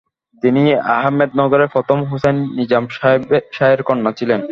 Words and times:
তিনি 0.43 0.63
আহমেদনগরের 0.97 1.73
প্রথম 1.75 1.97
হুসাইন 2.09 2.37
নিজাম 2.57 2.83
শাহের 3.57 3.81
কন্যা 3.87 4.11
ছিলেন। 4.19 4.39